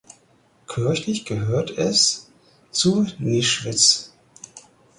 Kirchlich 0.67 1.25
gehörte 1.25 1.77
es 1.77 2.27
zu 2.71 3.05
Nischwitz. 3.19 4.11